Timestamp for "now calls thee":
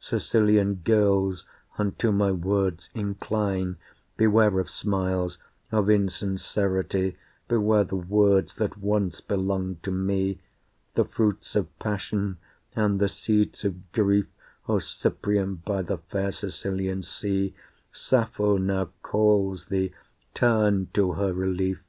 18.56-19.92